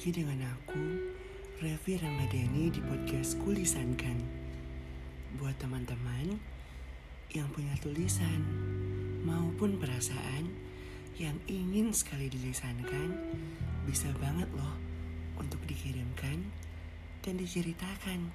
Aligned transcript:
lagi 0.00 0.16
dengan 0.16 0.48
aku, 0.48 0.80
Revi 1.60 2.00
Ramadhani 2.00 2.72
di 2.72 2.80
podcast 2.80 3.36
Kulisankan. 3.44 4.16
Buat 5.36 5.60
teman-teman 5.60 6.40
yang 7.36 7.44
punya 7.52 7.76
tulisan 7.84 8.40
maupun 9.28 9.76
perasaan 9.76 10.48
yang 11.20 11.36
ingin 11.52 11.92
sekali 11.92 12.32
dilisankan, 12.32 13.12
bisa 13.84 14.08
banget 14.24 14.48
loh 14.56 14.80
untuk 15.36 15.60
dikirimkan 15.68 16.40
dan 17.20 17.36
diceritakan. 17.36 18.32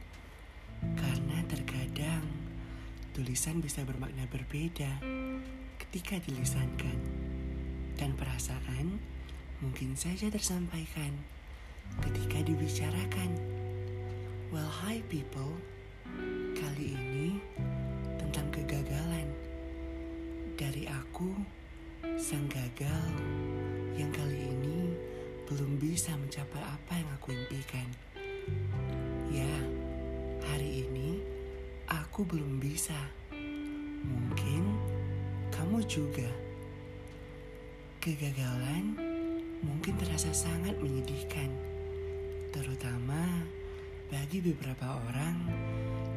Karena 0.94 1.41
terkadang 1.49 2.30
tulisan 3.17 3.57
bisa 3.57 3.81
bermakna 3.89 4.30
berbeda 4.30 5.02
ketika 5.81 6.21
dilisankan. 6.21 7.26
Dan 7.98 8.13
perasaan 8.13 9.14
mungkin 9.64 9.95
saja 9.95 10.27
tersampaikan 10.27 11.16
ketika 12.04 12.44
dibicarakan. 12.44 13.32
Well, 14.52 14.68
hi 14.68 15.00
people. 15.08 15.55
Kali 16.55 16.95
ini 16.95 17.40
tentang 18.20 18.48
kegagalan. 18.52 19.28
Dari 20.55 20.88
aku, 20.88 21.36
sang 22.16 22.48
gagal 22.48 23.12
yang 23.95 24.12
kali 24.12 24.40
ini 24.48 24.95
belum 25.48 25.80
bisa 25.80 26.16
mencapai 26.16 26.64
apa 26.64 26.94
yang 27.00 27.09
aku 27.20 27.36
impikan. 27.36 27.88
Ya, 29.31 29.56
hari 30.48 30.88
ini 30.88 31.20
aku 31.92 32.23
belum 32.23 32.59
bisa. 32.59 32.95
Mungkin 34.06 34.64
kamu 35.52 35.84
juga. 35.88 36.30
Kegagalan 38.00 39.14
mungkin 39.66 39.97
terasa 39.97 40.30
sangat 40.30 40.77
menyedihkan, 40.77 41.49
terutama 42.53 43.41
bagi 44.13 44.38
beberapa 44.45 45.02
orang 45.09 45.35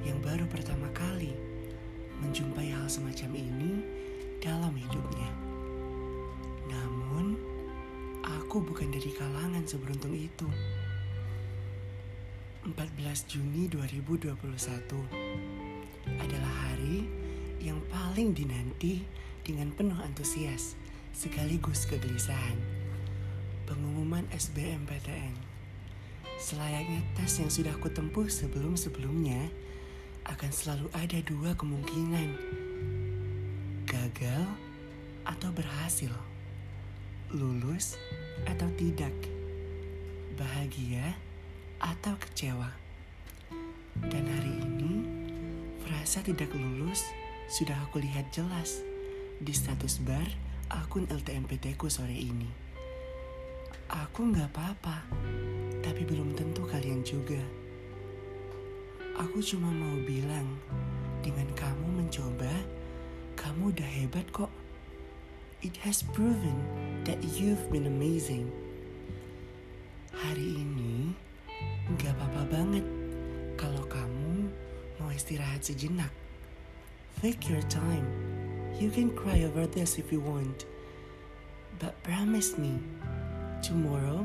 yang 0.05 0.20
baru 0.20 0.44
pertama 0.44 0.92
kali 0.92 1.32
menjumpai 2.20 2.68
hal 2.68 2.84
semacam 2.92 3.32
ini 3.32 3.80
dalam 4.44 4.77
hidupnya. 4.77 5.30
Namun, 6.68 7.40
aku 8.20 8.60
bukan 8.60 8.92
dari 8.92 9.08
kalangan 9.16 9.64
seberuntung 9.64 10.12
itu. 10.12 10.48
14 12.68 12.77
Juni 13.33 13.64
2021 13.72 14.36
adalah 16.20 16.55
hari 16.68 17.08
yang 17.64 17.80
paling 17.88 18.36
dinanti 18.36 19.00
dengan 19.40 19.72
penuh 19.72 19.96
antusias 20.05 20.77
sekaligus 21.16 21.88
kegelisahan 21.88 22.77
pengumuman 23.69 24.24
SBMPTN. 24.33 25.36
Selayaknya 26.41 27.05
tes 27.12 27.36
yang 27.36 27.52
sudah 27.52 27.77
aku 27.77 27.92
tempuh 27.92 28.24
sebelum-sebelumnya, 28.24 29.52
akan 30.24 30.48
selalu 30.48 30.88
ada 30.97 31.20
dua 31.28 31.52
kemungkinan. 31.52 32.33
Gagal 33.84 34.48
atau 35.28 35.50
berhasil. 35.52 36.12
Lulus 37.28 38.00
atau 38.48 38.72
tidak. 38.80 39.12
Bahagia 40.41 41.12
atau 41.77 42.16
kecewa. 42.16 42.72
Dan 44.08 44.24
hari 44.33 44.55
ini, 44.64 45.05
frasa 45.84 46.24
tidak 46.24 46.48
lulus 46.56 47.05
sudah 47.52 47.77
aku 47.84 48.00
lihat 48.00 48.33
jelas 48.33 48.80
di 49.40 49.52
status 49.52 50.00
bar 50.00 50.29
akun 50.70 51.05
LTMPT 51.11 51.77
ku 51.77 51.92
sore 51.92 52.14
ini. 52.14 52.67
Aku 53.88 54.28
nggak 54.28 54.52
apa-apa, 54.52 55.00
tapi 55.80 56.04
belum 56.04 56.36
tentu 56.36 56.60
kalian 56.68 57.00
juga. 57.00 57.40
Aku 59.16 59.40
cuma 59.40 59.72
mau 59.72 59.96
bilang, 60.04 60.60
dengan 61.24 61.48
kamu 61.56 62.04
mencoba, 62.04 62.52
kamu 63.32 63.72
udah 63.72 63.88
hebat 63.88 64.28
kok. 64.28 64.52
It 65.64 65.72
has 65.80 66.04
proven 66.04 66.60
that 67.08 67.16
you've 67.32 67.64
been 67.72 67.88
amazing. 67.88 68.52
Hari 70.12 70.60
ini 70.60 71.16
nggak 71.88 72.12
apa-apa 72.12 72.44
banget 72.44 72.84
kalau 73.56 73.88
kamu 73.88 74.52
mau 75.00 75.08
istirahat 75.08 75.64
sejenak. 75.64 76.12
Take 77.24 77.48
your 77.48 77.64
time. 77.72 78.05
You 78.76 78.92
can 78.92 79.16
cry 79.16 79.48
over 79.48 79.64
this 79.64 79.96
if 79.96 80.12
you 80.12 80.20
want. 80.20 80.68
But 81.80 81.96
promise 82.05 82.58
me, 82.60 82.78
Tomorrow, 83.58 84.23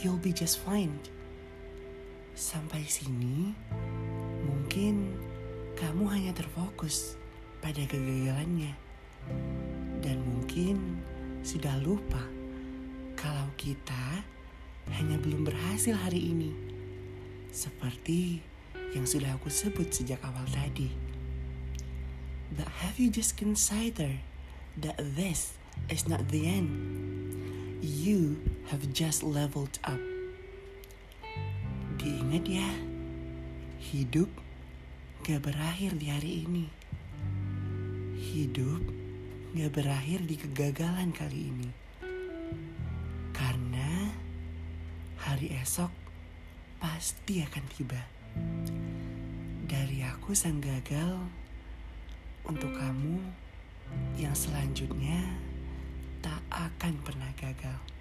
you'll 0.00 0.20
be 0.20 0.32
just 0.32 0.60
fine. 0.60 0.92
Sampai 2.36 2.84
sini, 2.84 3.56
mungkin 4.44 5.16
kamu 5.74 6.04
hanya 6.12 6.32
terfokus 6.36 7.16
pada 7.64 7.80
kegagalannya. 7.88 8.76
Dan 10.04 10.20
mungkin 10.22 11.00
sudah 11.40 11.74
lupa 11.80 12.20
kalau 13.16 13.48
kita 13.56 14.22
hanya 14.94 15.16
belum 15.16 15.48
berhasil 15.48 15.96
hari 15.96 16.30
ini. 16.30 16.52
Seperti 17.48 18.44
yang 18.92 19.08
sudah 19.08 19.32
aku 19.36 19.48
sebut 19.48 19.88
sejak 19.90 20.20
awal 20.24 20.44
tadi. 20.52 20.92
But 22.52 22.68
have 22.84 23.00
you 23.00 23.08
just 23.08 23.36
considered 23.36 24.20
that 24.80 24.96
this 24.96 25.56
is 25.88 26.08
not 26.08 26.28
the 26.28 26.48
end? 26.48 27.07
You 27.78 28.42
have 28.74 28.90
just 28.90 29.22
leveled 29.22 29.78
up. 29.86 30.02
Diingat 32.02 32.42
ya, 32.50 32.66
hidup 33.78 34.26
gak 35.22 35.46
berakhir 35.46 35.94
di 35.94 36.10
hari 36.10 36.42
ini. 36.42 36.66
Hidup 38.18 38.82
gak 39.54 39.70
berakhir 39.78 40.26
di 40.26 40.34
kegagalan 40.34 41.14
kali 41.14 41.54
ini. 41.54 41.70
Karena 43.30 44.10
hari 45.22 45.54
esok 45.54 45.94
pasti 46.82 47.46
akan 47.46 47.64
tiba. 47.78 48.02
Dari 49.70 50.02
aku 50.02 50.34
sang 50.34 50.58
gagal, 50.58 51.14
untuk 52.42 52.74
kamu 52.74 53.22
yang 54.18 54.34
selanjutnya 54.34 55.38
tak 56.18 56.42
akan 56.50 56.98
pernah 57.06 57.27
gagal. 57.48 57.64
thank 57.64 57.88
you 57.88 57.97